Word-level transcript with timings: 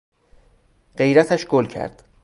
غیرتش 0.97 1.47
گل 1.47 1.65
کرد. 1.65 2.01